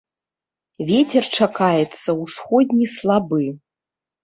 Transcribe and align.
Вецер 0.89 1.23
чакаецца 1.41 2.09
ўсходні 2.23 2.91
слабы. 2.97 3.43